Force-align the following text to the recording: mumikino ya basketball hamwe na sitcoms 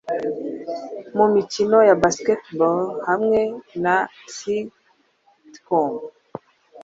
mumikino 1.15 1.77
ya 1.89 1.95
basketball 2.03 2.79
hamwe 3.07 3.41
na 3.83 3.95
sitcoms 4.35 6.01